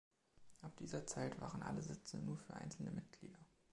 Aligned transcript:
Ab 0.63 0.75
dieser 0.77 1.05
Zeit 1.05 1.39
waren 1.39 1.61
alle 1.61 1.83
Sitze 1.83 2.17
nur 2.17 2.35
für 2.39 2.55
einzelne 2.55 2.89
Mitglieder. 2.89 3.37